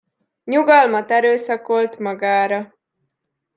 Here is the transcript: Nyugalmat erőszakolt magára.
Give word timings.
Nyugalmat 0.45 1.11
erőszakolt 1.11 1.97
magára. 1.99 2.73